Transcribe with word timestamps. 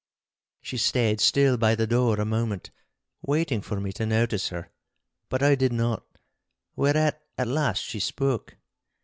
She 0.63 0.77
stayed 0.77 1.21
still 1.21 1.57
by 1.57 1.75
the 1.75 1.85
door 1.85 2.19
a 2.19 2.25
moment, 2.25 2.71
waiting 3.21 3.61
for 3.61 3.79
me 3.79 3.93
to 3.93 4.05
notice 4.07 4.47
her. 4.49 4.71
But 5.29 5.43
I 5.43 5.53
did 5.53 5.71
not, 5.71 6.03
whereat 6.75 7.21
at 7.37 7.47
last 7.47 7.83
she 7.83 7.99
spoke. 7.99 8.55